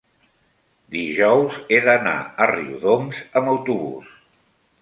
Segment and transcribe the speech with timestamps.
[0.95, 2.15] dijous he d'anar
[2.45, 4.13] a Riudoms amb autobús.